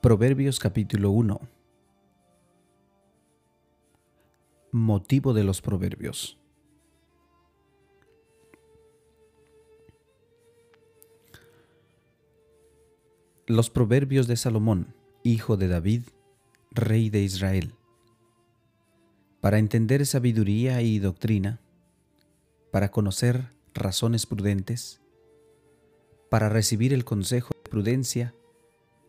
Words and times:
Proverbios 0.00 0.58
capítulo 0.58 1.10
1 1.10 1.40
Motivo 4.72 5.34
de 5.34 5.44
los 5.44 5.60
proverbios 5.60 6.38
Los 13.46 13.68
proverbios 13.68 14.26
de 14.26 14.38
Salomón, 14.38 14.94
hijo 15.22 15.58
de 15.58 15.68
David, 15.68 16.04
rey 16.70 17.10
de 17.10 17.20
Israel. 17.20 17.74
Para 19.42 19.58
entender 19.58 20.06
sabiduría 20.06 20.80
y 20.80 20.98
doctrina, 20.98 21.60
para 22.72 22.90
conocer 22.90 23.52
razones 23.74 24.24
prudentes, 24.24 25.02
para 26.30 26.48
recibir 26.48 26.94
el 26.94 27.04
consejo 27.04 27.50
de 27.52 27.68
prudencia, 27.68 28.34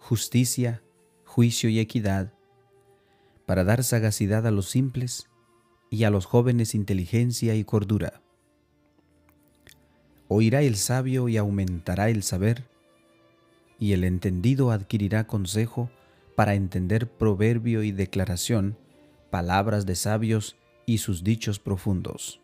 justicia, 0.01 0.81
juicio 1.23 1.69
y 1.69 1.79
equidad, 1.79 2.33
para 3.45 3.63
dar 3.63 3.83
sagacidad 3.83 4.45
a 4.47 4.51
los 4.51 4.67
simples 4.67 5.29
y 5.89 6.03
a 6.03 6.09
los 6.09 6.25
jóvenes 6.25 6.73
inteligencia 6.75 7.55
y 7.55 7.63
cordura. 7.63 8.21
Oirá 10.27 10.63
el 10.63 10.75
sabio 10.75 11.29
y 11.29 11.37
aumentará 11.37 12.09
el 12.09 12.23
saber, 12.23 12.67
y 13.79 13.93
el 13.93 14.03
entendido 14.03 14.71
adquirirá 14.71 15.27
consejo 15.27 15.89
para 16.35 16.55
entender 16.55 17.07
proverbio 17.07 17.83
y 17.83 17.91
declaración, 17.91 18.77
palabras 19.29 19.85
de 19.85 19.95
sabios 19.95 20.57
y 20.85 20.97
sus 20.97 21.23
dichos 21.23 21.59
profundos. 21.59 22.41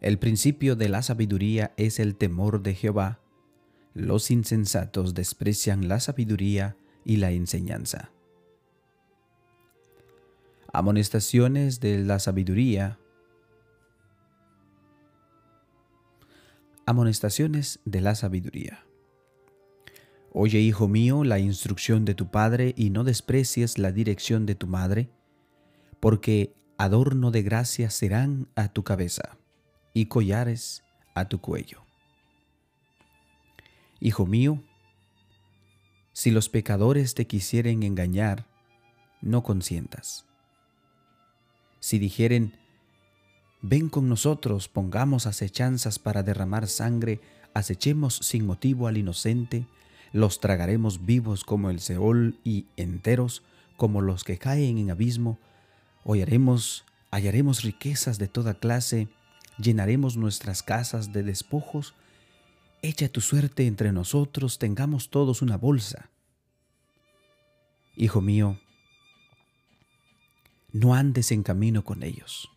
El 0.00 0.18
principio 0.18 0.76
de 0.76 0.88
la 0.88 1.02
sabiduría 1.02 1.74
es 1.76 1.98
el 1.98 2.14
temor 2.14 2.62
de 2.62 2.74
Jehová. 2.74 3.20
Los 3.96 4.30
insensatos 4.30 5.14
desprecian 5.14 5.88
la 5.88 6.00
sabiduría 6.00 6.76
y 7.02 7.16
la 7.16 7.30
enseñanza. 7.30 8.10
Amonestaciones 10.70 11.80
de 11.80 12.04
la 12.04 12.18
sabiduría. 12.18 12.98
Amonestaciones 16.84 17.80
de 17.86 18.02
la 18.02 18.14
sabiduría. 18.14 18.84
Oye, 20.30 20.58
hijo 20.58 20.88
mío, 20.88 21.24
la 21.24 21.38
instrucción 21.38 22.04
de 22.04 22.14
tu 22.14 22.30
padre 22.30 22.74
y 22.76 22.90
no 22.90 23.02
desprecies 23.02 23.78
la 23.78 23.92
dirección 23.92 24.44
de 24.44 24.56
tu 24.56 24.66
madre, 24.66 25.08
porque 26.00 26.54
adorno 26.76 27.30
de 27.30 27.42
gracia 27.42 27.88
serán 27.88 28.48
a 28.56 28.68
tu 28.68 28.84
cabeza 28.84 29.38
y 29.94 30.04
collares 30.04 30.84
a 31.14 31.30
tu 31.30 31.40
cuello. 31.40 31.85
Hijo 34.00 34.26
mío, 34.26 34.62
si 36.12 36.30
los 36.30 36.48
pecadores 36.48 37.14
te 37.14 37.26
quisieren 37.26 37.82
engañar, 37.82 38.46
no 39.20 39.42
consientas. 39.42 40.24
Si 41.80 41.98
dijeren, 41.98 42.58
ven 43.62 43.88
con 43.88 44.08
nosotros, 44.08 44.68
pongamos 44.68 45.26
acechanzas 45.26 45.98
para 45.98 46.22
derramar 46.22 46.68
sangre, 46.68 47.20
acechemos 47.54 48.16
sin 48.16 48.46
motivo 48.46 48.86
al 48.86 48.96
inocente, 48.96 49.66
los 50.12 50.40
tragaremos 50.40 51.04
vivos 51.04 51.44
como 51.44 51.70
el 51.70 51.80
Seol 51.80 52.38
y 52.44 52.66
enteros 52.76 53.42
como 53.76 54.00
los 54.00 54.24
que 54.24 54.38
caen 54.38 54.78
en 54.78 54.90
abismo, 54.90 55.38
hallaremos, 56.04 56.84
hallaremos 57.10 57.62
riquezas 57.62 58.18
de 58.18 58.28
toda 58.28 58.54
clase, 58.54 59.08
llenaremos 59.58 60.16
nuestras 60.16 60.62
casas 60.62 61.12
de 61.12 61.22
despojos, 61.22 61.94
echa 62.82 63.08
tu 63.08 63.20
suerte 63.20 63.66
entre 63.66 63.92
nosotros, 63.92 64.58
tengamos 64.58 65.10
todos 65.10 65.42
una 65.42 65.56
bolsa. 65.56 66.10
Hijo 67.96 68.20
mío, 68.20 68.58
no 70.72 70.94
andes 70.94 71.32
en 71.32 71.42
camino 71.42 71.84
con 71.84 72.02
ellos. 72.02 72.50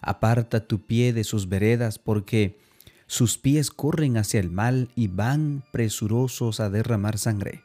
Aparta 0.00 0.66
tu 0.66 0.84
pie 0.84 1.12
de 1.12 1.24
sus 1.24 1.48
veredas, 1.48 1.98
porque 1.98 2.58
sus 3.06 3.38
pies 3.38 3.70
corren 3.70 4.16
hacia 4.16 4.40
el 4.40 4.50
mal 4.50 4.90
y 4.96 5.06
van 5.06 5.64
presurosos 5.72 6.60
a 6.60 6.70
derramar 6.70 7.18
sangre. 7.18 7.62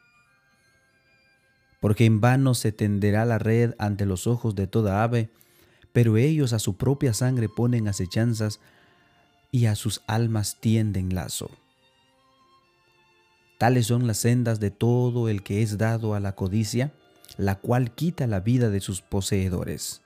Porque 1.80 2.04
en 2.04 2.20
vano 2.20 2.54
se 2.54 2.70
tenderá 2.70 3.24
la 3.24 3.38
red 3.38 3.74
ante 3.78 4.06
los 4.06 4.28
ojos 4.28 4.54
de 4.54 4.68
toda 4.68 5.02
ave, 5.02 5.30
pero 5.92 6.16
ellos 6.16 6.52
a 6.52 6.60
su 6.60 6.76
propia 6.76 7.12
sangre 7.12 7.48
ponen 7.48 7.88
acechanzas 7.88 8.60
y 9.52 9.66
a 9.66 9.76
sus 9.76 10.02
almas 10.06 10.56
tienden 10.58 11.14
lazo. 11.14 11.50
Tales 13.58 13.86
son 13.86 14.08
las 14.08 14.16
sendas 14.16 14.58
de 14.58 14.72
todo 14.72 15.28
el 15.28 15.44
que 15.44 15.62
es 15.62 15.78
dado 15.78 16.14
a 16.14 16.20
la 16.20 16.34
codicia, 16.34 16.92
la 17.36 17.60
cual 17.60 17.94
quita 17.94 18.26
la 18.26 18.40
vida 18.40 18.70
de 18.70 18.80
sus 18.80 19.02
poseedores. 19.02 20.02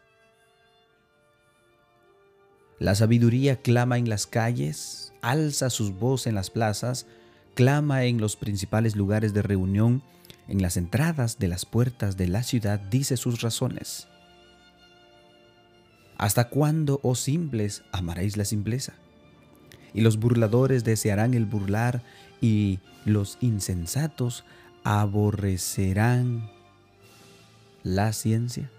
La 2.79 2.95
sabiduría 2.95 3.63
clama 3.63 3.97
en 3.97 4.11
las 4.11 4.27
calles, 4.27 5.15
alza 5.23 5.71
sus 5.71 5.93
voz 5.93 6.27
en 6.27 6.35
las 6.35 6.51
plazas, 6.51 7.07
clama 7.55 8.05
en 8.05 8.21
los 8.21 8.37
principales 8.37 8.97
lugares 8.97 9.33
de 9.33 9.41
reunión, 9.41 10.03
en 10.49 10.61
las 10.61 10.77
entradas 10.77 11.39
de 11.39 11.49
las 11.49 11.65
puertas 11.65 12.17
de 12.17 12.29
la 12.29 12.43
ciudad 12.43 12.79
dice 12.79 13.17
sus 13.17 13.41
razones. 13.41 14.09
¿Hasta 16.19 16.49
cuándo, 16.49 17.01
oh 17.03 17.15
simples, 17.15 17.83
amaréis 17.93 18.37
la 18.37 18.45
simpleza? 18.45 18.95
Y 19.97 20.03
los 20.03 20.19
burladores 20.19 20.85
desearán 20.85 21.33
el 21.33 21.47
burlar 21.47 22.03
y 22.43 22.81
los 23.07 23.39
insensatos 23.41 24.45
aborrecerán 24.85 26.51
la 27.83 28.13
ciencia. 28.13 28.71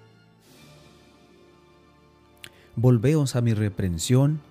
Volveos 2.76 3.36
a 3.36 3.42
mi 3.42 3.56
reprensión, 3.56 4.42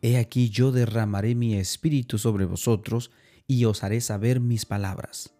he 0.00 0.16
aquí 0.16 0.48
yo 0.48 0.72
derramaré 0.72 1.34
mi 1.34 1.56
espíritu 1.56 2.16
sobre 2.16 2.46
vosotros 2.46 3.10
y 3.46 3.66
os 3.66 3.84
haré 3.84 4.00
saber 4.00 4.40
mis 4.40 4.64
palabras. 4.64 5.34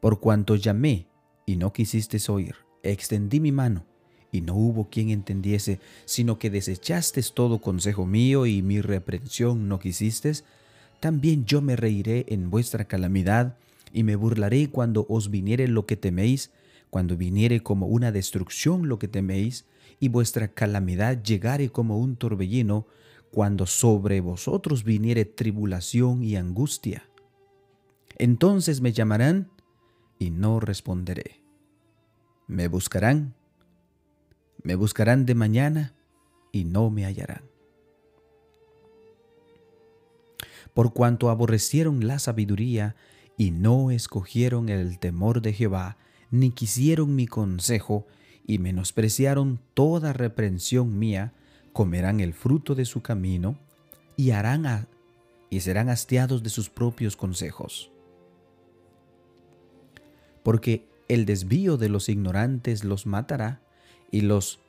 Por 0.00 0.18
cuanto 0.18 0.56
llamé 0.56 1.08
y 1.44 1.56
no 1.56 1.74
quisisteis 1.74 2.30
oír, 2.30 2.56
extendí 2.82 3.38
mi 3.38 3.52
mano 3.52 3.84
y 4.30 4.40
no 4.40 4.54
hubo 4.54 4.88
quien 4.90 5.10
entendiese, 5.10 5.80
sino 6.04 6.38
que 6.38 6.50
desechaste 6.50 7.22
todo 7.34 7.60
consejo 7.60 8.06
mío 8.06 8.46
y 8.46 8.62
mi 8.62 8.80
reprensión 8.80 9.68
no 9.68 9.78
quisiste, 9.78 10.32
también 11.00 11.44
yo 11.44 11.62
me 11.62 11.76
reiré 11.76 12.26
en 12.28 12.50
vuestra 12.50 12.84
calamidad 12.84 13.56
y 13.92 14.02
me 14.02 14.16
burlaré 14.16 14.68
cuando 14.68 15.06
os 15.08 15.30
viniere 15.30 15.68
lo 15.68 15.86
que 15.86 15.96
teméis, 15.96 16.50
cuando 16.90 17.16
viniere 17.16 17.60
como 17.60 17.86
una 17.86 18.12
destrucción 18.12 18.88
lo 18.88 18.98
que 18.98 19.08
teméis, 19.08 19.64
y 20.00 20.08
vuestra 20.08 20.48
calamidad 20.48 21.22
llegare 21.22 21.70
como 21.70 21.98
un 21.98 22.16
torbellino, 22.16 22.86
cuando 23.30 23.66
sobre 23.66 24.20
vosotros 24.20 24.84
viniere 24.84 25.24
tribulación 25.24 26.22
y 26.22 26.36
angustia. 26.36 27.08
Entonces 28.16 28.80
me 28.80 28.92
llamarán 28.92 29.50
y 30.18 30.30
no 30.30 30.60
responderé. 30.60 31.40
Me 32.46 32.68
buscarán 32.68 33.34
me 34.62 34.74
buscarán 34.74 35.26
de 35.26 35.34
mañana 35.34 35.94
y 36.52 36.64
no 36.64 36.90
me 36.90 37.04
hallarán. 37.04 37.42
Por 40.74 40.92
cuanto 40.92 41.30
aborrecieron 41.30 42.06
la 42.06 42.18
sabiduría 42.18 42.96
y 43.36 43.50
no 43.50 43.90
escogieron 43.90 44.68
el 44.68 44.98
temor 44.98 45.42
de 45.42 45.52
Jehová, 45.52 45.96
ni 46.30 46.50
quisieron 46.50 47.14
mi 47.14 47.26
consejo, 47.26 48.06
y 48.46 48.58
menospreciaron 48.58 49.60
toda 49.74 50.12
reprensión 50.12 50.98
mía, 50.98 51.34
comerán 51.72 52.20
el 52.20 52.32
fruto 52.32 52.74
de 52.74 52.84
su 52.84 53.02
camino, 53.02 53.58
y 54.16 54.30
harán 54.30 54.88
y 55.50 55.60
serán 55.60 55.88
hastiados 55.88 56.42
de 56.42 56.50
sus 56.50 56.70
propios 56.70 57.16
consejos. 57.16 57.90
Porque 60.42 60.88
el 61.08 61.24
desvío 61.24 61.76
de 61.76 61.88
los 61.88 62.08
ignorantes 62.08 62.84
los 62.84 63.06
matará, 63.06 63.62
y 64.10 64.22
los 64.22 64.60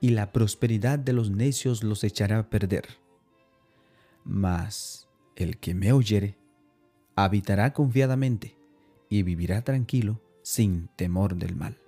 y 0.00 0.10
la 0.10 0.32
prosperidad 0.32 0.98
de 0.98 1.12
los 1.12 1.30
necios 1.30 1.82
los 1.82 2.04
echará 2.04 2.38
a 2.38 2.50
perder. 2.50 2.86
Mas 4.24 5.08
el 5.34 5.58
que 5.58 5.74
me 5.74 5.92
oyere 5.92 6.36
habitará 7.16 7.72
confiadamente 7.72 8.56
y 9.08 9.22
vivirá 9.22 9.62
tranquilo 9.62 10.20
sin 10.42 10.88
temor 10.96 11.36
del 11.36 11.56
mal. 11.56 11.78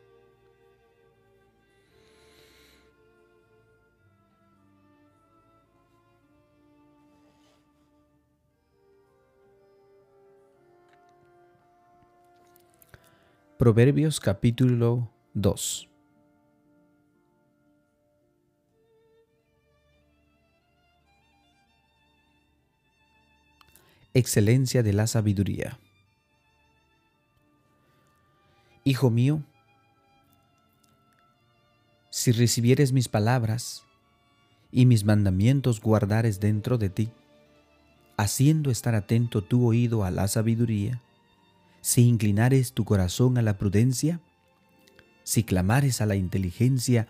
Proverbios 13.57 14.21
capítulo 14.21 15.11
2 15.35 15.90
excelencia 24.13 24.83
de 24.83 24.93
la 24.93 25.07
sabiduría. 25.07 25.79
Hijo 28.83 29.11
mío, 29.11 29.43
si 32.11 32.33
recibieres 32.33 32.93
mis 32.93 33.09
palabras 33.09 33.85
y 34.73 34.87
mis 34.87 35.05
mandamientos 35.05 35.81
guardares 35.81 36.41
dentro 36.41 36.77
de 36.77 36.91
ti, 36.91 37.13
haciendo 38.17 38.71
estar 38.71 38.95
atento 38.97 39.45
tu 39.45 39.67
oído 39.67 40.05
a 40.05 40.11
la 40.11 40.27
sabiduría, 40.27 41.01
si 41.81 42.03
inclinares 42.03 42.73
tu 42.73 42.85
corazón 42.85 43.39
a 43.39 43.43
la 43.43 43.59
prudencia, 43.59 44.21
si 45.23 45.45
clamares 45.45 46.01
a 46.01 46.07
la 46.07 46.17
inteligencia 46.17 47.07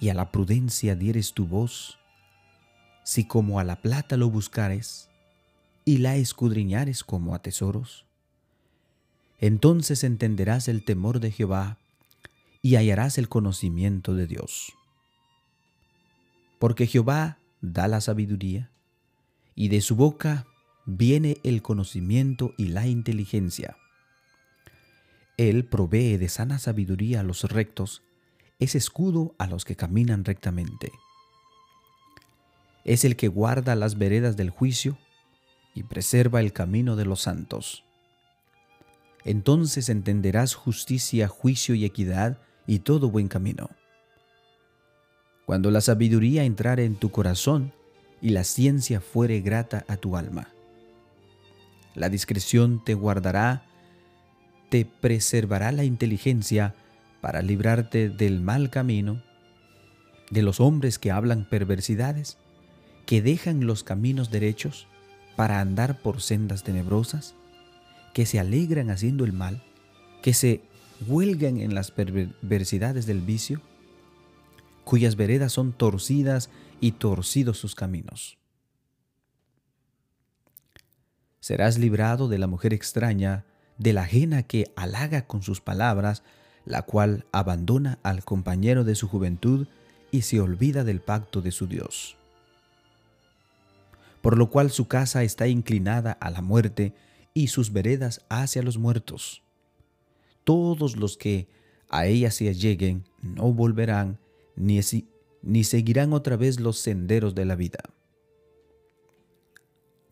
y 0.00 0.08
a 0.08 0.14
la 0.14 0.32
prudencia 0.32 0.96
dieres 0.96 1.34
tu 1.34 1.46
voz, 1.46 1.98
si 3.04 3.24
como 3.24 3.60
a 3.60 3.64
la 3.64 3.82
plata 3.82 4.16
lo 4.16 4.30
buscares 4.30 5.09
y 5.90 5.98
la 5.98 6.14
escudriñares 6.14 7.02
como 7.02 7.34
a 7.34 7.42
tesoros, 7.42 8.06
entonces 9.40 10.04
entenderás 10.04 10.68
el 10.68 10.84
temor 10.84 11.18
de 11.18 11.32
Jehová 11.32 11.78
y 12.62 12.76
hallarás 12.76 13.18
el 13.18 13.28
conocimiento 13.28 14.14
de 14.14 14.28
Dios. 14.28 14.72
Porque 16.60 16.86
Jehová 16.86 17.38
da 17.60 17.88
la 17.88 18.00
sabiduría, 18.00 18.70
y 19.56 19.66
de 19.66 19.80
su 19.80 19.96
boca 19.96 20.46
viene 20.86 21.38
el 21.42 21.60
conocimiento 21.60 22.54
y 22.56 22.66
la 22.68 22.86
inteligencia. 22.86 23.76
Él 25.38 25.64
provee 25.64 26.18
de 26.18 26.28
sana 26.28 26.60
sabiduría 26.60 27.18
a 27.18 27.24
los 27.24 27.42
rectos, 27.42 28.04
es 28.60 28.76
escudo 28.76 29.34
a 29.38 29.48
los 29.48 29.64
que 29.64 29.74
caminan 29.74 30.24
rectamente. 30.24 30.92
Es 32.84 33.04
el 33.04 33.16
que 33.16 33.26
guarda 33.26 33.74
las 33.74 33.98
veredas 33.98 34.36
del 34.36 34.50
juicio 34.50 34.96
y 35.74 35.84
preserva 35.84 36.40
el 36.40 36.52
camino 36.52 36.96
de 36.96 37.04
los 37.04 37.22
santos. 37.22 37.84
Entonces 39.24 39.88
entenderás 39.88 40.54
justicia, 40.54 41.28
juicio 41.28 41.74
y 41.74 41.84
equidad 41.84 42.38
y 42.66 42.80
todo 42.80 43.10
buen 43.10 43.28
camino. 43.28 43.70
Cuando 45.46 45.70
la 45.70 45.80
sabiduría 45.80 46.44
entrare 46.44 46.84
en 46.84 46.96
tu 46.96 47.10
corazón 47.10 47.72
y 48.20 48.30
la 48.30 48.44
ciencia 48.44 49.00
fuere 49.00 49.40
grata 49.40 49.84
a 49.88 49.96
tu 49.96 50.16
alma. 50.16 50.48
La 51.94 52.08
discreción 52.08 52.82
te 52.84 52.94
guardará 52.94 53.64
te 54.70 54.84
preservará 54.84 55.72
la 55.72 55.84
inteligencia 55.84 56.74
para 57.20 57.42
librarte 57.42 58.08
del 58.08 58.40
mal 58.40 58.70
camino, 58.70 59.22
de 60.30 60.42
los 60.42 60.60
hombres 60.60 60.98
que 60.98 61.10
hablan 61.10 61.44
perversidades, 61.44 62.38
que 63.04 63.20
dejan 63.20 63.66
los 63.66 63.82
caminos 63.82 64.30
derechos 64.30 64.86
para 65.36 65.60
andar 65.60 65.98
por 66.00 66.20
sendas 66.20 66.62
tenebrosas, 66.62 67.34
que 68.14 68.26
se 68.26 68.38
alegran 68.38 68.90
haciendo 68.90 69.24
el 69.24 69.32
mal, 69.32 69.62
que 70.22 70.34
se 70.34 70.62
huelgan 71.06 71.58
en 71.58 71.74
las 71.74 71.90
perversidades 71.90 73.06
del 73.06 73.20
vicio, 73.20 73.60
cuyas 74.84 75.16
veredas 75.16 75.52
son 75.52 75.72
torcidas 75.72 76.50
y 76.80 76.92
torcidos 76.92 77.58
sus 77.58 77.74
caminos. 77.74 78.38
Serás 81.40 81.78
librado 81.78 82.28
de 82.28 82.38
la 82.38 82.46
mujer 82.46 82.74
extraña 82.74 83.44
de 83.78 83.94
la 83.94 84.02
ajena 84.02 84.42
que 84.42 84.70
halaga 84.76 85.26
con 85.26 85.42
sus 85.42 85.60
palabras, 85.60 86.22
la 86.66 86.82
cual 86.82 87.24
abandona 87.32 87.98
al 88.02 88.24
compañero 88.24 88.84
de 88.84 88.94
su 88.94 89.08
juventud 89.08 89.66
y 90.10 90.22
se 90.22 90.40
olvida 90.40 90.84
del 90.84 91.00
pacto 91.00 91.40
de 91.40 91.50
su 91.50 91.66
Dios. 91.66 92.19
Por 94.22 94.36
lo 94.36 94.50
cual 94.50 94.70
su 94.70 94.86
casa 94.86 95.22
está 95.22 95.48
inclinada 95.48 96.12
a 96.12 96.30
la 96.30 96.42
muerte 96.42 96.94
y 97.34 97.48
sus 97.48 97.72
veredas 97.72 98.24
hacia 98.28 98.62
los 98.62 98.78
muertos. 98.78 99.42
Todos 100.44 100.96
los 100.96 101.16
que 101.16 101.48
a 101.88 102.06
ella 102.06 102.30
se 102.30 102.52
lleguen 102.54 103.04
no 103.22 103.52
volverán 103.52 104.18
ni, 104.56 104.80
ni 105.42 105.64
seguirán 105.64 106.12
otra 106.12 106.36
vez 106.36 106.60
los 106.60 106.78
senderos 106.78 107.34
de 107.34 107.44
la 107.44 107.56
vida. 107.56 107.80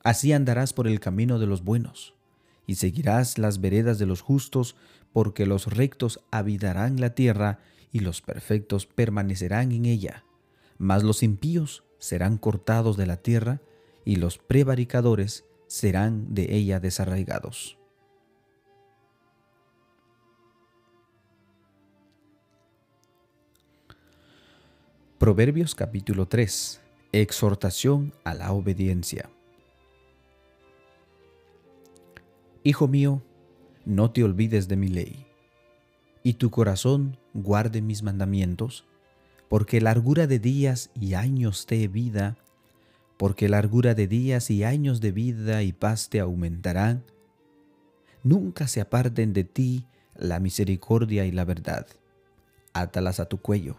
Así 0.03 0.33
andarás 0.33 0.73
por 0.73 0.87
el 0.87 1.01
camino 1.01 1.39
de 1.39 1.47
los 1.47 1.63
buenos 1.63 2.15
y 2.67 2.77
seguirás 2.77 3.39
las 3.39 3.61
veredas 3.61 3.99
de 3.99 4.07
los 4.07 4.21
justos, 4.21 4.77
porque 5.13 5.47
los 5.47 5.67
rectos 5.67 6.21
habitarán 6.31 7.01
la 7.01 7.15
tierra 7.15 7.59
y 7.93 8.01
los 8.01 8.21
perfectos 8.21 8.87
permanecerán 8.87 9.73
en 9.73 9.87
ella. 9.87 10.25
Mas 10.77 11.03
los 11.03 11.23
impíos 11.23 11.85
serán 11.99 12.39
cortados 12.39 12.97
de 12.97 13.07
la 13.07 13.17
tierra 13.17 13.61
y 14.09 14.17
los 14.17 14.39
prevaricadores 14.39 15.45
serán 15.67 16.35
de 16.35 16.57
ella 16.57 16.81
desarraigados. 16.81 17.77
Proverbios 25.19 25.75
capítulo 25.75 26.27
3. 26.27 26.81
Exhortación 27.13 28.15
a 28.25 28.33
la 28.33 28.53
obediencia. 28.53 29.29
Hijo 32.65 32.89
mío, 32.89 33.23
no 33.85 34.11
te 34.11 34.25
olvides 34.25 34.69
de 34.69 34.77
mi 34.79 34.89
ley, 34.89 35.27
y 36.23 36.33
tu 36.33 36.51
corazón 36.51 37.19
guarde 37.35 37.83
mis 37.83 38.03
mandamientos, 38.03 38.87
porque 39.51 39.83
largura 39.83 40.27
de 40.27 40.39
días 40.39 40.91
y 40.95 41.13
años 41.13 41.67
te 41.67 41.89
vida, 41.89 42.39
porque 43.19 43.49
largura 43.49 43.95
de 43.95 44.07
días 44.07 44.51
y 44.51 44.65
años 44.65 45.01
de 45.01 45.13
vida 45.13 45.63
y 45.63 45.73
paz 45.73 46.09
te 46.09 46.21
aumentarán. 46.21 47.05
Nunca 48.23 48.69
se 48.69 48.81
aparten 48.81 49.33
de 49.33 49.45
ti 49.45 49.87
la 50.15 50.41
misericordia 50.41 51.27
y 51.27 51.33
la 51.33 51.45
verdad. 51.45 51.87
Átalas 52.73 53.21
a 53.21 53.27
tu 53.27 53.39
cuello, 53.39 53.77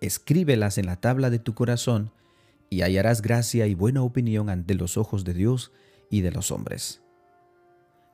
escríbelas 0.00 0.78
en 0.78 0.86
la 0.86 0.96
tabla 0.96 1.30
de 1.30 1.38
tu 1.38 1.54
corazón, 1.54 2.10
y 2.70 2.82
hallarás 2.82 3.22
gracia 3.22 3.66
y 3.66 3.74
buena 3.74 4.02
opinión 4.02 4.50
ante 4.50 4.74
los 4.74 4.96
ojos 4.96 5.24
de 5.24 5.34
Dios 5.34 5.70
y 6.10 6.22
de 6.22 6.32
los 6.32 6.50
hombres. 6.50 7.02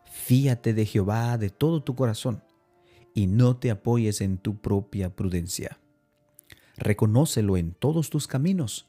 Fíate 0.05 0.75
de 0.75 0.85
Jehová 0.85 1.39
de 1.39 1.49
todo 1.51 1.83
tu 1.83 1.95
corazón 1.95 2.43
y 3.15 3.27
no 3.27 3.57
te 3.57 3.71
apoyes 3.71 4.21
en 4.21 4.37
tu 4.37 4.61
propia 4.61 5.15
prudencia. 5.15 5.79
Reconócelo 6.77 7.57
en 7.57 7.73
todos 7.73 8.11
tus 8.11 8.27
caminos 8.27 8.89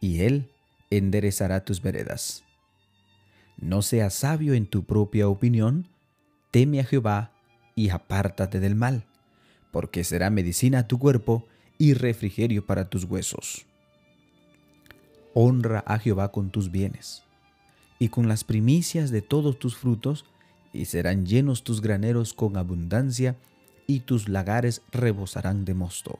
y 0.00 0.22
Él 0.22 0.51
enderezará 0.96 1.64
tus 1.64 1.80
veredas. 1.82 2.44
No 3.56 3.82
seas 3.82 4.14
sabio 4.14 4.54
en 4.54 4.66
tu 4.66 4.84
propia 4.84 5.28
opinión, 5.28 5.88
teme 6.50 6.80
a 6.80 6.84
Jehová 6.84 7.32
y 7.74 7.90
apártate 7.90 8.60
del 8.60 8.74
mal, 8.74 9.04
porque 9.70 10.04
será 10.04 10.30
medicina 10.30 10.80
a 10.80 10.88
tu 10.88 10.98
cuerpo 10.98 11.46
y 11.78 11.94
refrigerio 11.94 12.66
para 12.66 12.88
tus 12.88 13.04
huesos. 13.04 13.66
Honra 15.34 15.82
a 15.86 15.98
Jehová 15.98 16.30
con 16.30 16.50
tus 16.50 16.70
bienes, 16.70 17.22
y 17.98 18.08
con 18.08 18.28
las 18.28 18.44
primicias 18.44 19.10
de 19.10 19.22
todos 19.22 19.58
tus 19.58 19.76
frutos 19.76 20.26
y 20.72 20.86
serán 20.86 21.26
llenos 21.26 21.64
tus 21.64 21.80
graneros 21.80 22.32
con 22.32 22.56
abundancia, 22.56 23.36
y 23.86 24.00
tus 24.00 24.28
lagares 24.28 24.80
rebosarán 24.90 25.64
de 25.64 25.74
mosto. 25.74 26.18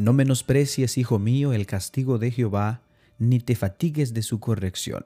No 0.00 0.14
menosprecies, 0.14 0.96
hijo 0.96 1.18
mío, 1.18 1.52
el 1.52 1.66
castigo 1.66 2.16
de 2.16 2.30
Jehová, 2.30 2.80
ni 3.18 3.38
te 3.38 3.54
fatigues 3.54 4.14
de 4.14 4.22
su 4.22 4.40
corrección. 4.40 5.04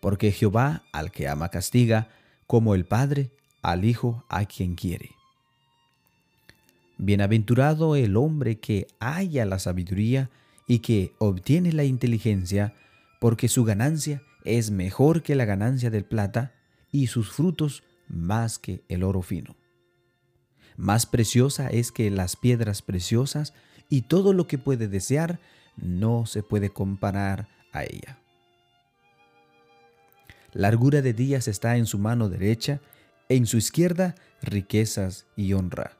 Porque 0.00 0.32
Jehová 0.32 0.82
al 0.94 1.12
que 1.12 1.28
ama 1.28 1.50
castiga, 1.50 2.08
como 2.46 2.74
el 2.74 2.86
Padre 2.86 3.32
al 3.60 3.84
Hijo 3.84 4.24
a 4.30 4.46
quien 4.46 4.76
quiere. 4.76 5.10
Bienaventurado 6.96 7.94
el 7.94 8.16
hombre 8.16 8.58
que 8.58 8.86
halla 8.98 9.44
la 9.44 9.58
sabiduría 9.58 10.30
y 10.66 10.78
que 10.78 11.12
obtiene 11.18 11.70
la 11.70 11.84
inteligencia, 11.84 12.74
porque 13.20 13.46
su 13.48 13.62
ganancia 13.62 14.22
es 14.46 14.70
mejor 14.70 15.22
que 15.22 15.34
la 15.34 15.44
ganancia 15.44 15.90
del 15.90 16.06
plata 16.06 16.54
y 16.92 17.08
sus 17.08 17.30
frutos 17.30 17.82
más 18.08 18.58
que 18.58 18.84
el 18.88 19.02
oro 19.02 19.20
fino. 19.20 19.54
Más 20.78 21.04
preciosa 21.04 21.68
es 21.68 21.92
que 21.92 22.10
las 22.10 22.36
piedras 22.36 22.80
preciosas 22.80 23.52
y 23.92 24.00
todo 24.00 24.32
lo 24.32 24.46
que 24.46 24.56
puede 24.56 24.88
desear 24.88 25.38
no 25.76 26.24
se 26.24 26.42
puede 26.42 26.70
comparar 26.70 27.48
a 27.72 27.84
ella. 27.84 28.18
Largura 30.54 31.02
de 31.02 31.12
días 31.12 31.46
está 31.46 31.76
en 31.76 31.84
su 31.84 31.98
mano 31.98 32.30
derecha, 32.30 32.80
en 33.28 33.44
su 33.44 33.58
izquierda 33.58 34.14
riquezas 34.40 35.26
y 35.36 35.52
honra. 35.52 35.98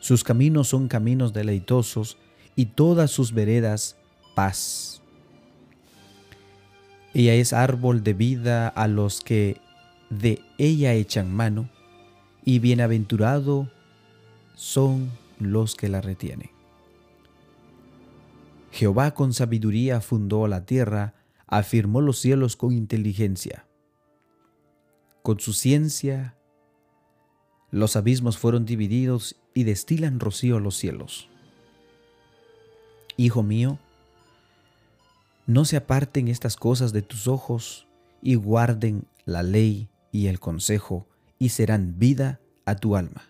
Sus 0.00 0.22
caminos 0.22 0.68
son 0.68 0.86
caminos 0.86 1.32
deleitosos 1.32 2.18
y 2.56 2.66
todas 2.66 3.10
sus 3.10 3.32
veredas 3.32 3.96
paz. 4.34 4.93
Ella 7.14 7.34
es 7.34 7.52
árbol 7.52 8.02
de 8.02 8.12
vida 8.12 8.68
a 8.68 8.88
los 8.88 9.20
que 9.20 9.60
de 10.10 10.42
ella 10.58 10.92
echan 10.94 11.32
mano, 11.32 11.70
y 12.44 12.58
bienaventurado 12.58 13.70
son 14.54 15.10
los 15.38 15.76
que 15.76 15.88
la 15.88 16.00
retienen. 16.00 16.50
Jehová 18.72 19.14
con 19.14 19.32
sabiduría 19.32 20.00
fundó 20.00 20.48
la 20.48 20.66
tierra, 20.66 21.14
afirmó 21.46 22.00
los 22.00 22.18
cielos 22.18 22.56
con 22.56 22.72
inteligencia. 22.72 23.66
Con 25.22 25.38
su 25.38 25.52
ciencia, 25.52 26.36
los 27.70 27.94
abismos 27.94 28.36
fueron 28.36 28.66
divididos 28.66 29.36
y 29.54 29.62
destilan 29.62 30.18
rocío 30.18 30.56
a 30.56 30.60
los 30.60 30.76
cielos. 30.76 31.28
Hijo 33.16 33.44
mío, 33.44 33.78
no 35.46 35.64
se 35.64 35.76
aparten 35.76 36.28
estas 36.28 36.56
cosas 36.56 36.92
de 36.92 37.02
tus 37.02 37.28
ojos 37.28 37.86
y 38.22 38.34
guarden 38.36 39.06
la 39.24 39.42
ley 39.42 39.88
y 40.10 40.28
el 40.28 40.40
consejo 40.40 41.06
y 41.38 41.50
serán 41.50 41.98
vida 41.98 42.40
a 42.64 42.76
tu 42.76 42.96
alma. 42.96 43.24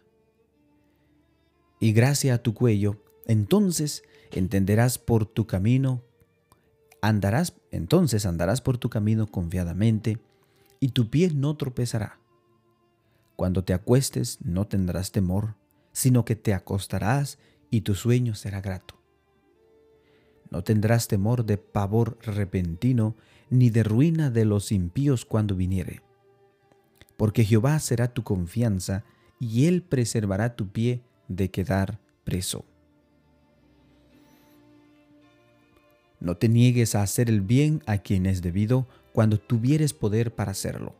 Y 1.80 1.92
gracia 1.92 2.34
a 2.34 2.38
tu 2.38 2.54
cuello, 2.54 3.02
entonces 3.26 4.02
entenderás 4.30 4.98
por 4.98 5.26
tu 5.26 5.46
camino, 5.46 6.02
andarás, 7.02 7.54
entonces 7.70 8.26
andarás 8.26 8.60
por 8.60 8.78
tu 8.78 8.90
camino 8.90 9.26
confiadamente, 9.26 10.20
y 10.80 10.88
tu 10.88 11.08
pie 11.08 11.30
no 11.34 11.56
tropezará. 11.56 12.20
Cuando 13.36 13.64
te 13.64 13.74
acuestes 13.74 14.38
no 14.42 14.66
tendrás 14.66 15.12
temor, 15.12 15.56
sino 15.92 16.24
que 16.24 16.36
te 16.36 16.54
acostarás 16.54 17.38
y 17.70 17.80
tu 17.80 17.94
sueño 17.94 18.34
será 18.34 18.60
grato. 18.60 18.93
No 20.54 20.62
tendrás 20.62 21.08
temor 21.08 21.44
de 21.44 21.58
pavor 21.58 22.16
repentino, 22.22 23.16
ni 23.50 23.70
de 23.70 23.82
ruina 23.82 24.30
de 24.30 24.44
los 24.44 24.70
impíos 24.70 25.24
cuando 25.24 25.56
viniere. 25.56 26.00
Porque 27.16 27.44
Jehová 27.44 27.80
será 27.80 28.14
tu 28.14 28.22
confianza, 28.22 29.02
y 29.40 29.66
él 29.66 29.82
preservará 29.82 30.54
tu 30.54 30.68
pie 30.68 31.02
de 31.26 31.50
quedar 31.50 31.98
preso. 32.22 32.64
No 36.20 36.36
te 36.36 36.48
niegues 36.48 36.94
a 36.94 37.02
hacer 37.02 37.30
el 37.30 37.40
bien 37.40 37.82
a 37.86 37.98
quien 37.98 38.24
es 38.24 38.40
debido 38.40 38.86
cuando 39.12 39.40
tuvieres 39.40 39.92
poder 39.92 40.36
para 40.36 40.52
hacerlo. 40.52 40.94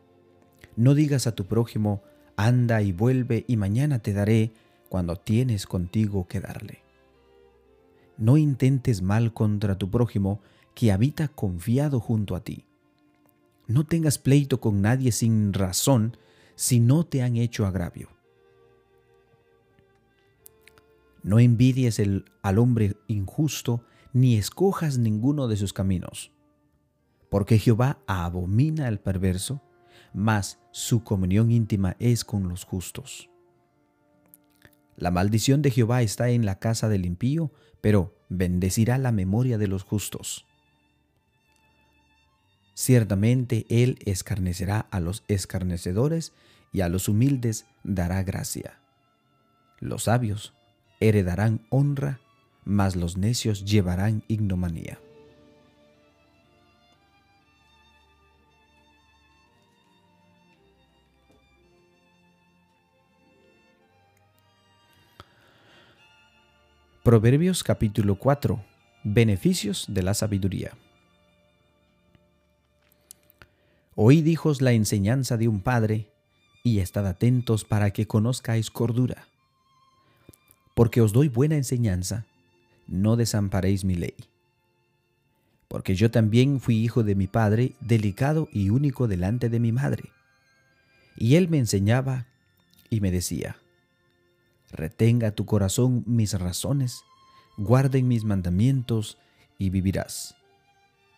No 0.75 0.95
digas 0.95 1.27
a 1.27 1.31
tu 1.33 1.45
prójimo, 1.45 2.03
anda 2.35 2.81
y 2.81 2.91
vuelve 2.91 3.45
y 3.47 3.55
mañana 3.55 3.99
te 3.99 4.11
daré 4.11 4.51
cuando 4.89 5.15
tienes 5.15 5.65
contigo 5.65 6.27
que 6.27 6.41
darle. 6.41 6.84
No 8.17 8.37
intentes 8.37 9.01
mal 9.01 9.33
contra 9.33 9.77
tu 9.77 9.89
prójimo 9.89 10.41
que 10.73 10.91
habita 10.91 11.27
confiado 11.27 11.99
junto 11.99 12.35
a 12.35 12.41
ti. 12.41 12.65
No 13.67 13.85
tengas 13.85 14.17
pleito 14.17 14.59
con 14.61 14.81
nadie 14.81 15.11
sin 15.11 15.53
razón 15.53 16.17
si 16.55 16.79
no 16.79 17.05
te 17.05 17.23
han 17.23 17.35
hecho 17.35 17.65
agravio. 17.65 18.09
No 21.23 21.39
envidies 21.39 21.99
al 22.43 22.59
hombre 22.59 22.95
injusto 23.07 23.83
ni 24.13 24.37
escojas 24.37 24.97
ninguno 24.97 25.47
de 25.47 25.57
sus 25.57 25.73
caminos. 25.73 26.31
Porque 27.29 27.57
Jehová 27.57 27.99
abomina 28.05 28.87
al 28.87 28.99
perverso, 28.99 29.61
mas 30.13 30.59
su 30.71 31.03
comunión 31.03 31.51
íntima 31.51 31.95
es 31.99 32.23
con 32.23 32.47
los 32.47 32.63
justos. 32.63 33.29
La 34.97 35.11
maldición 35.11 35.61
de 35.61 35.71
Jehová 35.71 36.01
está 36.01 36.29
en 36.29 36.45
la 36.45 36.59
casa 36.59 36.89
del 36.89 37.05
impío, 37.05 37.51
pero 37.81 38.15
bendecirá 38.29 38.97
la 38.97 39.11
memoria 39.11 39.57
de 39.57 39.67
los 39.67 39.83
justos. 39.83 40.45
Ciertamente 42.73 43.65
Él 43.69 43.97
escarnecerá 44.05 44.79
a 44.91 44.99
los 44.99 45.23
escarnecedores 45.27 46.33
y 46.71 46.81
a 46.81 46.89
los 46.89 47.07
humildes 47.07 47.65
dará 47.83 48.23
gracia. 48.23 48.79
Los 49.79 50.03
sabios 50.03 50.53
heredarán 50.99 51.65
honra 51.69 52.19
mas 52.65 52.95
los 52.95 53.15
necios 53.15 53.63
llevarán 53.63 54.23
ignomanía. 54.27 54.99
Proverbios 67.05 67.63
capítulo 67.63 68.15
4. 68.15 68.65
Beneficios 69.03 69.85
de 69.87 70.01
la 70.01 70.15
sabiduría. 70.15 70.71
Oíd 73.93 74.25
hijos 74.25 74.59
la 74.59 74.71
enseñanza 74.71 75.37
de 75.37 75.47
un 75.47 75.59
padre, 75.61 76.09
y 76.63 76.79
estad 76.79 77.05
atentos 77.05 77.63
para 77.63 77.91
que 77.91 78.07
conozcáis 78.07 78.71
cordura. 78.71 79.27
Porque 80.73 80.99
os 80.99 81.13
doy 81.13 81.29
buena 81.29 81.57
enseñanza, 81.57 82.25
no 82.87 83.17
desamparéis 83.17 83.85
mi 83.85 83.93
ley. 83.93 84.15
Porque 85.67 85.93
yo 85.93 86.09
también 86.09 86.59
fui 86.59 86.77
hijo 86.77 87.03
de 87.03 87.13
mi 87.13 87.27
padre, 87.27 87.73
delicado 87.81 88.49
y 88.51 88.71
único 88.71 89.07
delante 89.07 89.49
de 89.49 89.59
mi 89.59 89.71
madre. 89.71 90.09
Y 91.15 91.35
él 91.35 91.49
me 91.49 91.59
enseñaba 91.59 92.25
y 92.89 92.99
me 92.99 93.11
decía, 93.11 93.57
retenga 94.75 95.31
tu 95.31 95.45
corazón 95.45 96.03
mis 96.05 96.39
razones, 96.39 97.03
guarden 97.57 98.07
mis 98.07 98.23
mandamientos 98.23 99.17
y 99.57 99.69
vivirás. 99.69 100.35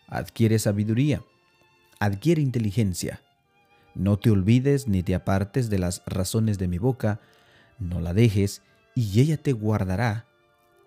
Adquiere 0.07 0.59
sabiduría, 0.59 1.23
adquiere 1.99 2.41
inteligencia. 2.41 3.21
No 3.95 4.17
te 4.17 4.29
olvides 4.29 4.87
ni 4.87 5.03
te 5.03 5.15
apartes 5.15 5.69
de 5.69 5.79
las 5.79 6.03
razones 6.05 6.57
de 6.57 6.67
mi 6.67 6.77
boca, 6.77 7.19
no 7.79 7.99
la 7.99 8.13
dejes, 8.13 8.61
y 8.95 9.19
ella 9.19 9.37
te 9.37 9.53
guardará. 9.53 10.27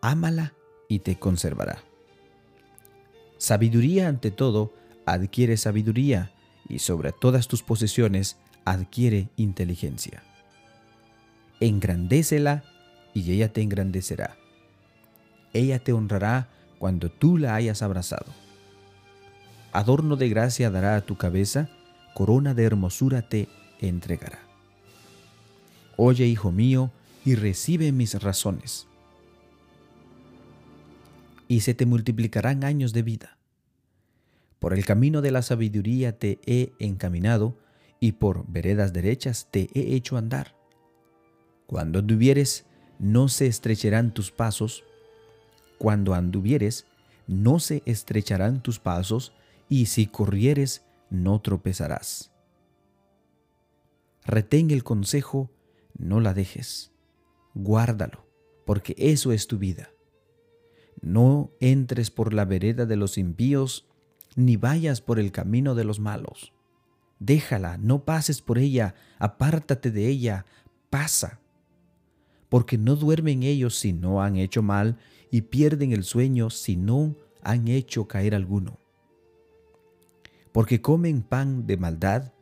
Ámala 0.00 0.54
y 0.88 1.00
te 1.00 1.18
conservará. 1.18 1.82
Sabiduría 3.36 4.08
ante 4.08 4.30
todo, 4.30 4.72
adquiere 5.06 5.56
sabiduría, 5.56 6.32
y 6.68 6.78
sobre 6.78 7.12
todas 7.12 7.48
tus 7.48 7.62
posesiones 7.62 8.36
adquiere 8.64 9.28
inteligencia. 9.36 10.22
Engrandécela, 11.60 12.64
y 13.14 13.30
ella 13.32 13.52
te 13.52 13.62
engrandecerá. 13.62 14.36
Ella 15.52 15.78
te 15.78 15.92
honrará 15.92 16.48
cuando 16.78 17.10
tú 17.10 17.38
la 17.38 17.54
hayas 17.54 17.82
abrazado. 17.82 18.32
Adorno 19.72 20.16
de 20.16 20.28
gracia 20.28 20.70
dará 20.70 20.96
a 20.96 21.00
tu 21.02 21.16
cabeza, 21.16 21.68
corona 22.14 22.54
de 22.54 22.64
hermosura 22.64 23.22
te 23.22 23.48
entregará. 23.80 24.40
Oye, 25.96 26.26
hijo 26.26 26.50
mío, 26.50 26.90
y 27.24 27.34
recibe 27.34 27.92
mis 27.92 28.20
razones 28.22 28.88
y 31.50 31.62
se 31.62 31.74
te 31.74 31.84
multiplicarán 31.84 32.62
años 32.62 32.92
de 32.92 33.02
vida. 33.02 33.36
Por 34.60 34.72
el 34.72 34.84
camino 34.84 35.20
de 35.20 35.32
la 35.32 35.42
sabiduría 35.42 36.16
te 36.16 36.38
he 36.46 36.70
encaminado, 36.78 37.58
y 37.98 38.12
por 38.12 38.46
veredas 38.46 38.92
derechas 38.92 39.48
te 39.50 39.68
he 39.74 39.96
hecho 39.96 40.16
andar. 40.16 40.54
Cuando 41.70 42.00
anduvieres, 42.00 42.64
no 42.98 43.28
se 43.28 43.46
estrecharán 43.46 44.12
tus 44.12 44.32
pasos. 44.32 44.82
Cuando 45.78 46.14
anduvieres, 46.14 46.88
no 47.28 47.60
se 47.60 47.84
estrecharán 47.86 48.60
tus 48.60 48.80
pasos, 48.80 49.32
y 49.68 49.86
si 49.86 50.08
corrieres, 50.08 50.82
no 51.10 51.40
tropezarás. 51.40 52.32
Retén 54.24 54.72
el 54.72 54.82
consejo, 54.82 55.48
no 55.96 56.18
la 56.18 56.34
dejes. 56.34 56.90
Guárdalo, 57.54 58.26
porque 58.66 58.96
eso 58.98 59.30
es 59.30 59.46
tu 59.46 59.56
vida. 59.56 59.90
No 61.02 61.52
entres 61.60 62.10
por 62.10 62.34
la 62.34 62.46
vereda 62.46 62.84
de 62.84 62.96
los 62.96 63.16
impíos, 63.16 63.86
ni 64.34 64.56
vayas 64.56 65.00
por 65.02 65.20
el 65.20 65.30
camino 65.30 65.76
de 65.76 65.84
los 65.84 66.00
malos. 66.00 66.52
Déjala, 67.20 67.78
no 67.78 68.04
pases 68.04 68.42
por 68.42 68.58
ella, 68.58 68.96
apártate 69.20 69.92
de 69.92 70.08
ella, 70.08 70.46
pasa. 70.90 71.38
Porque 72.50 72.76
no 72.76 72.96
duermen 72.96 73.42
ellos 73.42 73.78
si 73.78 73.94
no 73.94 74.22
han 74.22 74.36
hecho 74.36 74.60
mal, 74.60 74.98
y 75.30 75.42
pierden 75.42 75.92
el 75.92 76.04
sueño 76.04 76.50
si 76.50 76.76
no 76.76 77.14
han 77.42 77.68
hecho 77.68 78.06
caer 78.06 78.34
alguno. 78.34 78.78
Porque 80.52 80.82
comen 80.82 81.22
pan 81.22 81.66
de 81.66 81.78
maldad 81.78 82.32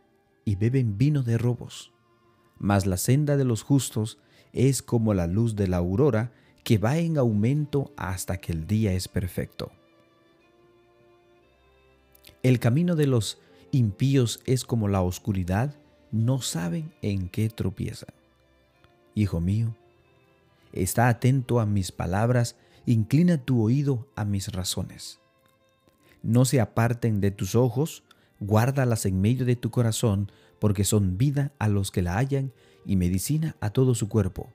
y 0.44 0.56
beben 0.56 0.98
vino 0.98 1.22
de 1.22 1.38
robos. 1.38 1.92
Mas 2.58 2.86
la 2.86 2.96
senda 2.96 3.36
de 3.36 3.44
los 3.44 3.62
justos 3.62 4.18
es 4.52 4.82
como 4.82 5.14
la 5.14 5.26
luz 5.26 5.54
de 5.54 5.68
la 5.68 5.76
aurora 5.76 6.32
que 6.64 6.78
va 6.78 6.98
en 6.98 7.18
aumento 7.18 7.92
hasta 7.96 8.38
que 8.38 8.52
el 8.52 8.66
día 8.66 8.92
es 8.92 9.08
perfecto. 9.08 9.70
El 12.42 12.58
camino 12.58 12.96
de 12.96 13.06
los 13.06 13.38
impíos 13.72 14.40
es 14.46 14.64
como 14.64 14.88
la 14.88 15.02
oscuridad, 15.02 15.74
no 16.10 16.40
saben 16.40 16.94
en 17.02 17.28
qué 17.28 17.50
tropiezan. 17.50 18.14
Hijo 19.14 19.40
mío, 19.40 19.74
está 20.72 21.08
atento 21.08 21.60
a 21.60 21.66
mis 21.66 21.92
palabras, 21.92 22.56
inclina 22.86 23.38
tu 23.38 23.62
oído 23.62 24.08
a 24.16 24.24
mis 24.24 24.52
razones. 24.52 25.20
No 26.22 26.44
se 26.44 26.60
aparten 26.60 27.20
de 27.20 27.30
tus 27.30 27.54
ojos, 27.54 28.04
guárdalas 28.40 29.06
en 29.06 29.20
medio 29.20 29.44
de 29.44 29.56
tu 29.56 29.70
corazón, 29.70 30.30
porque 30.58 30.84
son 30.84 31.18
vida 31.18 31.52
a 31.58 31.68
los 31.68 31.90
que 31.90 32.02
la 32.02 32.16
hallan 32.16 32.52
y 32.84 32.96
medicina 32.96 33.56
a 33.60 33.70
todo 33.70 33.94
su 33.94 34.08
cuerpo 34.08 34.52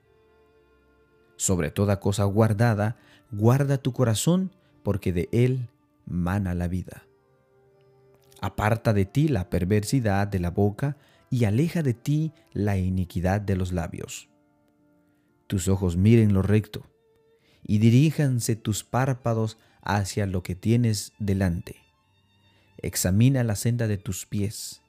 sobre 1.36 1.70
toda 1.70 2.00
cosa 2.00 2.24
guardada, 2.24 2.96
guarda 3.30 3.78
tu 3.78 3.92
corazón, 3.92 4.52
porque 4.82 5.12
de 5.12 5.28
él 5.32 5.68
mana 6.06 6.54
la 6.54 6.68
vida. 6.68 7.04
Aparta 8.40 8.92
de 8.92 9.04
ti 9.04 9.28
la 9.28 9.48
perversidad 9.48 10.28
de 10.28 10.38
la 10.38 10.50
boca 10.50 10.96
y 11.30 11.44
aleja 11.44 11.82
de 11.82 11.94
ti 11.94 12.32
la 12.52 12.76
iniquidad 12.76 13.40
de 13.40 13.56
los 13.56 13.72
labios. 13.72 14.28
Tus 15.46 15.68
ojos 15.68 15.96
miren 15.96 16.32
lo 16.32 16.42
recto 16.42 16.86
y 17.66 17.78
diríjanse 17.78 18.56
tus 18.56 18.84
párpados 18.84 19.58
hacia 19.82 20.26
lo 20.26 20.42
que 20.42 20.54
tienes 20.54 21.12
delante. 21.18 21.76
Examina 22.78 23.44
la 23.44 23.56
senda 23.56 23.86
de 23.86 23.98
tus 23.98 24.26
pies 24.26 24.82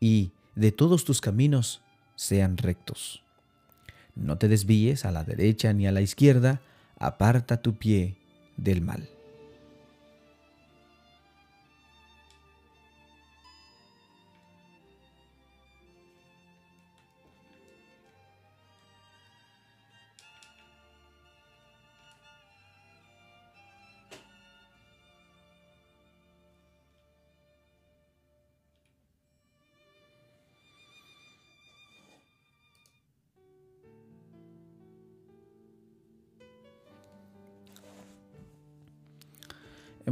y 0.00 0.32
de 0.54 0.72
todos 0.72 1.04
tus 1.04 1.20
caminos 1.20 1.82
sean 2.16 2.56
rectos. 2.56 3.22
No 4.14 4.38
te 4.38 4.48
desvíes 4.48 5.04
a 5.04 5.12
la 5.12 5.24
derecha 5.24 5.72
ni 5.72 5.86
a 5.86 5.92
la 5.92 6.02
izquierda, 6.02 6.60
aparta 6.98 7.62
tu 7.62 7.74
pie 7.78 8.16
del 8.56 8.82
mal. 8.82 9.08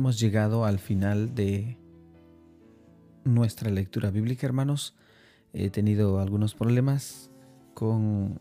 Hemos 0.01 0.19
llegado 0.19 0.65
al 0.65 0.79
final 0.79 1.35
de 1.35 1.77
nuestra 3.25 3.71
lectura 3.71 4.11
bíblica, 4.11 4.47
hermanos. 4.47 4.95
He 5.53 5.69
tenido 5.69 6.21
algunos 6.21 6.55
problemas 6.55 7.31
con, 7.75 8.41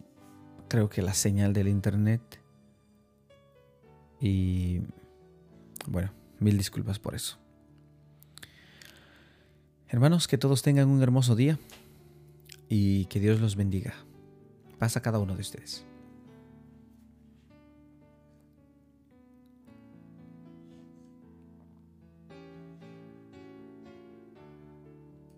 creo 0.70 0.88
que 0.88 1.02
la 1.02 1.14
señal 1.14 1.52
del 1.52 1.68
internet. 1.68 2.22
Y 4.22 4.84
bueno, 5.86 6.14
mil 6.40 6.58
disculpas 6.58 6.98
por 6.98 7.14
eso. 7.14 7.38
Hermanos, 9.90 10.30
que 10.30 10.38
todos 10.38 10.62
tengan 10.62 10.88
un 10.88 11.04
hermoso 11.04 11.36
día 11.36 11.60
y 12.70 13.04
que 13.08 13.20
Dios 13.20 13.42
los 13.42 13.58
bendiga. 13.58 13.96
Pasa 14.78 15.02
cada 15.02 15.20
uno 15.20 15.36
de 15.36 15.42
ustedes. 15.42 15.89